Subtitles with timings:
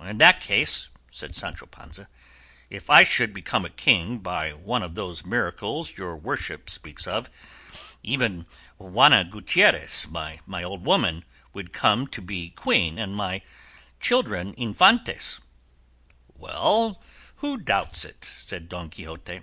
[0.00, 2.08] "In that case," said Sancho Panza,
[2.70, 7.28] "if I should become a king by one of those miracles your worship speaks of,
[8.02, 8.46] even
[8.78, 13.42] Juana Gutierrez, my old woman, would come to be queen and my
[14.00, 15.38] children infantes."
[16.34, 17.02] "Well,
[17.44, 19.42] who doubts it?" said Don Quixote.